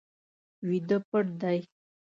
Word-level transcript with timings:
ویده 0.67 0.97
پټ 1.09 1.27
دی 1.41 1.59